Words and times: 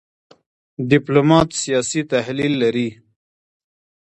ډيپلومات 0.89 1.49
سیاسي 1.63 2.01
تحلیل 2.11 2.53
لري. 2.63 2.89